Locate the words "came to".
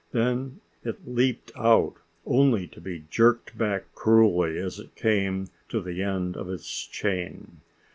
4.95-5.79